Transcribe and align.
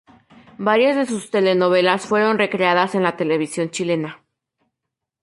Varias 0.57 0.95
de 0.95 1.05
sus 1.05 1.29
telenovelas 1.29 2.07
fueron 2.07 2.39
recreadas 2.39 2.95
en 2.95 3.03
la 3.03 3.15
televisión 3.17 3.69
chilena. 3.69 4.23